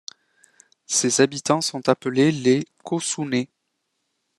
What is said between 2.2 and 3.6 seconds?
les Caussounais.